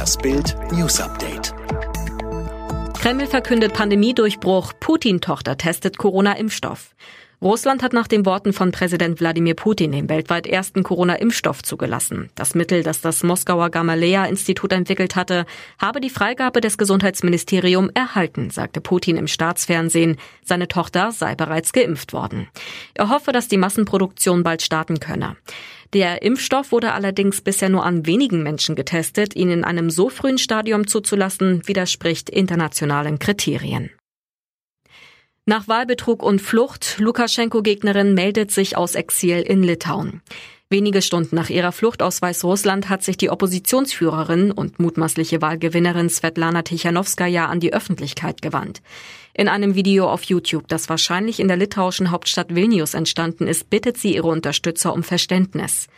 Das 0.00 0.16
Bild 0.16 0.56
News 0.72 0.98
Update. 0.98 1.52
Kreml 2.98 3.26
verkündet 3.26 3.74
Pandemiedurchbruch. 3.74 4.72
Putin-Tochter 4.80 5.58
testet 5.58 5.98
Corona-Impfstoff. 5.98 6.94
Russland 7.42 7.82
hat 7.82 7.94
nach 7.94 8.06
den 8.06 8.26
Worten 8.26 8.52
von 8.52 8.70
Präsident 8.70 9.18
Wladimir 9.18 9.54
Putin 9.54 9.92
den 9.92 10.10
weltweit 10.10 10.46
ersten 10.46 10.82
Corona-Impfstoff 10.82 11.62
zugelassen. 11.62 12.28
Das 12.34 12.54
Mittel, 12.54 12.82
das 12.82 13.00
das 13.00 13.22
Moskauer 13.22 13.70
Gamaleya-Institut 13.70 14.72
entwickelt 14.72 15.16
hatte, 15.16 15.46
habe 15.78 16.02
die 16.02 16.10
Freigabe 16.10 16.60
des 16.60 16.76
Gesundheitsministeriums 16.76 17.92
erhalten, 17.94 18.50
sagte 18.50 18.82
Putin 18.82 19.16
im 19.16 19.26
Staatsfernsehen. 19.26 20.18
Seine 20.44 20.68
Tochter 20.68 21.12
sei 21.12 21.34
bereits 21.34 21.72
geimpft 21.72 22.12
worden. 22.12 22.46
Er 22.92 23.08
hoffe, 23.08 23.32
dass 23.32 23.48
die 23.48 23.56
Massenproduktion 23.56 24.42
bald 24.42 24.60
starten 24.60 25.00
könne. 25.00 25.36
Der 25.94 26.20
Impfstoff 26.20 26.72
wurde 26.72 26.92
allerdings 26.92 27.40
bisher 27.40 27.70
nur 27.70 27.86
an 27.86 28.04
wenigen 28.04 28.42
Menschen 28.42 28.76
getestet. 28.76 29.34
Ihn 29.34 29.50
in 29.50 29.64
einem 29.64 29.88
so 29.88 30.10
frühen 30.10 30.36
Stadium 30.38 30.86
zuzulassen, 30.86 31.66
widerspricht 31.66 32.28
internationalen 32.28 33.18
Kriterien. 33.18 33.90
Nach 35.50 35.66
Wahlbetrug 35.66 36.22
und 36.22 36.40
Flucht, 36.40 37.00
Lukaschenko-Gegnerin 37.00 38.14
meldet 38.14 38.52
sich 38.52 38.76
aus 38.76 38.94
Exil 38.94 39.38
in 39.40 39.64
Litauen. 39.64 40.22
Wenige 40.68 41.02
Stunden 41.02 41.34
nach 41.34 41.50
ihrer 41.50 41.72
Flucht 41.72 42.04
aus 42.04 42.22
Weißrussland 42.22 42.88
hat 42.88 43.02
sich 43.02 43.16
die 43.16 43.30
Oppositionsführerin 43.30 44.52
und 44.52 44.78
mutmaßliche 44.78 45.42
Wahlgewinnerin 45.42 46.08
Svetlana 46.08 46.62
Tichanowskaja 46.62 47.46
an 47.46 47.58
die 47.58 47.72
Öffentlichkeit 47.72 48.42
gewandt. 48.42 48.80
In 49.34 49.48
einem 49.48 49.74
Video 49.74 50.08
auf 50.08 50.22
YouTube, 50.22 50.68
das 50.68 50.88
wahrscheinlich 50.88 51.40
in 51.40 51.48
der 51.48 51.56
litauischen 51.56 52.12
Hauptstadt 52.12 52.54
Vilnius 52.54 52.94
entstanden 52.94 53.48
ist, 53.48 53.70
bittet 53.70 53.98
sie 53.98 54.14
ihre 54.14 54.28
Unterstützer 54.28 54.92
um 54.92 55.02
Verständnis. 55.02 55.88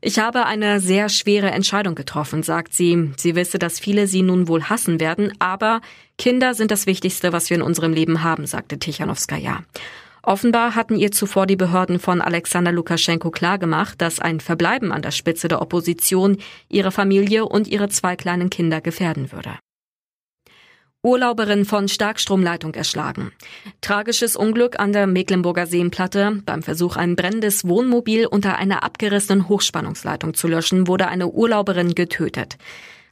Ich 0.00 0.18
habe 0.18 0.46
eine 0.46 0.80
sehr 0.80 1.08
schwere 1.08 1.50
Entscheidung 1.50 1.94
getroffen, 1.94 2.42
sagt 2.42 2.74
sie. 2.74 3.12
Sie 3.16 3.34
wisse, 3.34 3.58
dass 3.58 3.80
viele 3.80 4.06
sie 4.06 4.22
nun 4.22 4.46
wohl 4.46 4.64
hassen 4.64 5.00
werden, 5.00 5.32
aber 5.38 5.80
Kinder 6.18 6.54
sind 6.54 6.70
das 6.70 6.86
Wichtigste, 6.86 7.32
was 7.32 7.50
wir 7.50 7.56
in 7.56 7.62
unserem 7.62 7.92
Leben 7.92 8.22
haben, 8.22 8.46
sagte 8.46 8.78
Tichanowskaja. 8.78 9.64
Offenbar 10.22 10.74
hatten 10.74 10.96
ihr 10.96 11.12
zuvor 11.12 11.46
die 11.46 11.56
Behörden 11.56 12.00
von 12.00 12.20
Alexander 12.20 12.72
Lukaschenko 12.72 13.30
klargemacht, 13.30 14.02
dass 14.02 14.18
ein 14.18 14.40
Verbleiben 14.40 14.90
an 14.90 15.00
der 15.00 15.12
Spitze 15.12 15.46
der 15.46 15.62
Opposition 15.62 16.38
ihre 16.68 16.90
Familie 16.90 17.46
und 17.46 17.68
ihre 17.68 17.88
zwei 17.88 18.16
kleinen 18.16 18.50
Kinder 18.50 18.80
gefährden 18.80 19.30
würde. 19.30 19.52
Urlauberin 21.06 21.64
von 21.64 21.86
Starkstromleitung 21.86 22.74
erschlagen. 22.74 23.30
Tragisches 23.80 24.34
Unglück 24.34 24.80
an 24.80 24.92
der 24.92 25.06
Mecklenburger 25.06 25.66
Seenplatte. 25.66 26.42
Beim 26.44 26.64
Versuch, 26.64 26.96
ein 26.96 27.14
brennendes 27.14 27.66
Wohnmobil 27.68 28.26
unter 28.26 28.56
einer 28.56 28.82
abgerissenen 28.82 29.48
Hochspannungsleitung 29.48 30.34
zu 30.34 30.48
löschen, 30.48 30.88
wurde 30.88 31.06
eine 31.06 31.28
Urlauberin 31.28 31.94
getötet. 31.94 32.58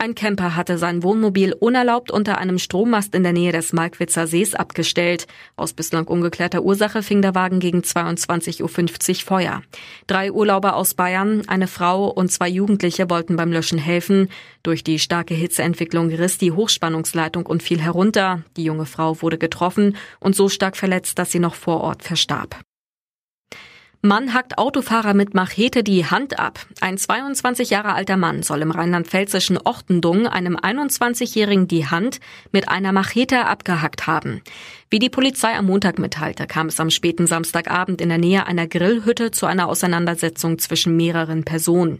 Ein 0.00 0.14
Camper 0.14 0.54
hatte 0.54 0.78
sein 0.78 1.02
Wohnmobil 1.02 1.54
unerlaubt 1.54 2.12
unter 2.12 2.38
einem 2.38 2.60
Strommast 2.60 3.16
in 3.16 3.24
der 3.24 3.32
Nähe 3.32 3.50
des 3.50 3.72
Malkwitzer 3.72 4.28
Sees 4.28 4.54
abgestellt. 4.54 5.26
Aus 5.56 5.72
bislang 5.72 6.06
ungeklärter 6.06 6.62
Ursache 6.62 7.02
fing 7.02 7.20
der 7.20 7.34
Wagen 7.34 7.58
gegen 7.58 7.80
22.50 7.80 8.62
Uhr 8.62 9.26
Feuer. 9.26 9.62
Drei 10.06 10.30
Urlauber 10.30 10.76
aus 10.76 10.94
Bayern, 10.94 11.42
eine 11.48 11.66
Frau 11.66 12.06
und 12.06 12.30
zwei 12.30 12.48
Jugendliche 12.48 13.10
wollten 13.10 13.34
beim 13.34 13.50
Löschen 13.50 13.78
helfen. 13.78 14.28
Durch 14.62 14.84
die 14.84 15.00
starke 15.00 15.34
Hitzeentwicklung 15.34 16.10
riss 16.10 16.38
die 16.38 16.52
Hochspannungsleitung 16.52 17.44
und 17.44 17.64
fiel 17.64 17.80
herunter. 17.80 18.44
Die 18.56 18.62
junge 18.62 18.86
Frau 18.86 19.20
wurde 19.20 19.36
getroffen 19.36 19.96
und 20.20 20.36
so 20.36 20.48
stark 20.48 20.76
verletzt, 20.76 21.18
dass 21.18 21.32
sie 21.32 21.40
noch 21.40 21.56
vor 21.56 21.80
Ort 21.80 22.04
verstarb. 22.04 22.60
Mann 24.00 24.32
hackt 24.32 24.58
Autofahrer 24.58 25.12
mit 25.12 25.34
Machete 25.34 25.82
die 25.82 26.06
Hand 26.06 26.38
ab. 26.38 26.60
Ein 26.80 26.98
22 26.98 27.70
Jahre 27.70 27.94
alter 27.94 28.16
Mann 28.16 28.44
soll 28.44 28.62
im 28.62 28.70
rheinland-pfälzischen 28.70 29.58
Ochtendung 29.58 30.28
einem 30.28 30.56
21-Jährigen 30.56 31.66
die 31.66 31.88
Hand 31.88 32.20
mit 32.52 32.68
einer 32.68 32.92
Machete 32.92 33.46
abgehackt 33.46 34.06
haben. 34.06 34.40
Wie 34.88 35.00
die 35.00 35.10
Polizei 35.10 35.56
am 35.56 35.66
Montag 35.66 35.98
mitteilte, 35.98 36.46
kam 36.46 36.68
es 36.68 36.78
am 36.78 36.90
späten 36.90 37.26
Samstagabend 37.26 38.00
in 38.00 38.08
der 38.08 38.18
Nähe 38.18 38.46
einer 38.46 38.68
Grillhütte 38.68 39.32
zu 39.32 39.46
einer 39.46 39.68
Auseinandersetzung 39.68 40.60
zwischen 40.60 40.96
mehreren 40.96 41.42
Personen. 41.42 41.98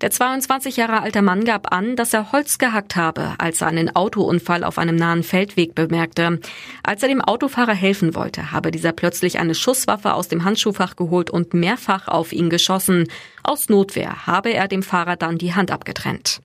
Der 0.00 0.10
22 0.10 0.78
Jahre 0.78 1.02
alte 1.02 1.20
Mann 1.20 1.44
gab 1.44 1.74
an, 1.74 1.94
dass 1.94 2.14
er 2.14 2.32
Holz 2.32 2.56
gehackt 2.56 2.96
habe, 2.96 3.34
als 3.36 3.60
er 3.60 3.66
einen 3.66 3.94
Autounfall 3.94 4.64
auf 4.64 4.78
einem 4.78 4.96
nahen 4.96 5.22
Feldweg 5.22 5.74
bemerkte. 5.74 6.40
Als 6.82 7.02
er 7.02 7.10
dem 7.10 7.20
Autofahrer 7.20 7.74
helfen 7.74 8.14
wollte, 8.14 8.50
habe 8.50 8.70
dieser 8.70 8.92
plötzlich 8.92 9.38
eine 9.38 9.54
Schusswaffe 9.54 10.14
aus 10.14 10.28
dem 10.28 10.44
Handschuhfach 10.44 10.96
geholt 10.96 11.28
und 11.28 11.52
mehrfach 11.52 12.08
auf 12.08 12.32
ihn 12.32 12.48
geschossen. 12.48 13.08
Aus 13.42 13.68
Notwehr 13.68 14.26
habe 14.26 14.54
er 14.54 14.68
dem 14.68 14.82
Fahrer 14.82 15.16
dann 15.16 15.36
die 15.36 15.54
Hand 15.54 15.70
abgetrennt. 15.70 16.40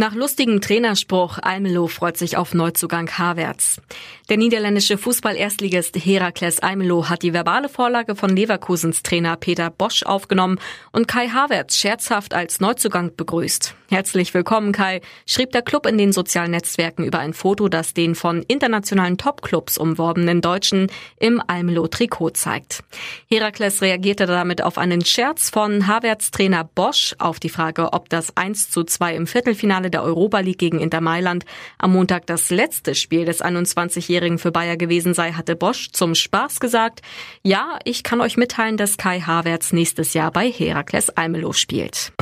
Nach 0.00 0.14
lustigem 0.14 0.60
Trainerspruch, 0.60 1.40
Almelo 1.42 1.88
freut 1.88 2.16
sich 2.16 2.36
auf 2.36 2.54
Neuzugang 2.54 3.10
Havertz. 3.18 3.80
Der 4.28 4.36
niederländische 4.36 4.96
Fußball-Erstligist 4.96 5.96
Herakles 5.96 6.60
Almelo 6.60 7.08
hat 7.08 7.24
die 7.24 7.32
verbale 7.32 7.68
Vorlage 7.68 8.14
von 8.14 8.30
Leverkusens 8.30 9.02
Trainer 9.02 9.34
Peter 9.34 9.70
Bosch 9.70 10.04
aufgenommen 10.04 10.60
und 10.92 11.08
Kai 11.08 11.30
Havertz 11.30 11.78
scherzhaft 11.78 12.32
als 12.32 12.60
Neuzugang 12.60 13.16
begrüßt. 13.16 13.74
Herzlich 13.90 14.34
willkommen, 14.34 14.72
Kai, 14.72 15.00
schrieb 15.24 15.50
der 15.52 15.62
Club 15.62 15.86
in 15.86 15.96
den 15.96 16.12
sozialen 16.12 16.50
Netzwerken 16.50 17.04
über 17.04 17.20
ein 17.20 17.32
Foto, 17.32 17.70
das 17.70 17.94
den 17.94 18.14
von 18.14 18.42
internationalen 18.42 19.16
Topclubs 19.16 19.78
umworbenen 19.78 20.42
Deutschen 20.42 20.88
im 21.18 21.42
Almelo-Trikot 21.44 22.30
zeigt. 22.34 22.84
Herakles 23.30 23.80
reagierte 23.80 24.26
damit 24.26 24.62
auf 24.62 24.76
einen 24.76 25.02
Scherz 25.02 25.48
von 25.48 25.86
Havertz 25.86 26.30
Trainer 26.30 26.64
Bosch 26.64 27.16
auf 27.18 27.40
die 27.40 27.48
Frage, 27.48 27.94
ob 27.94 28.10
das 28.10 28.36
1 28.36 28.68
zu 28.70 28.84
2 28.84 29.16
im 29.16 29.26
Viertelfinale 29.26 29.87
Finale 29.88 29.90
der 29.90 30.02
Europa 30.02 30.40
League 30.40 30.58
gegen 30.58 30.80
Inter 30.80 31.00
Mailand 31.00 31.44
am 31.78 31.92
Montag 31.92 32.26
das 32.26 32.50
letzte 32.50 32.94
Spiel 32.94 33.24
des 33.24 33.42
21-Jährigen 33.42 34.38
für 34.38 34.52
Bayer 34.52 34.76
gewesen 34.76 35.14
sei, 35.14 35.32
hatte 35.32 35.56
Bosch 35.56 35.90
zum 35.92 36.14
Spaß 36.14 36.60
gesagt, 36.60 37.00
ja, 37.42 37.78
ich 37.84 38.02
kann 38.02 38.20
euch 38.20 38.36
mitteilen, 38.36 38.76
dass 38.76 38.96
Kai 38.96 39.20
Havertz 39.20 39.72
nächstes 39.72 40.14
Jahr 40.14 40.30
bei 40.30 40.50
Herakles 40.50 41.10
Almelo 41.10 41.52
spielt. 41.52 42.12